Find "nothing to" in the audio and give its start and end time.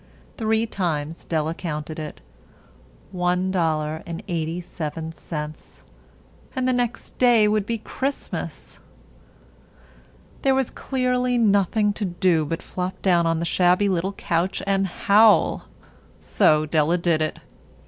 11.37-12.05